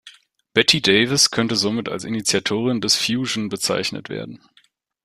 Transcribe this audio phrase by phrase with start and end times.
[0.55, 4.41] Betty Davis könnte somit als Initiatorin des Fusion bezeichnet werden.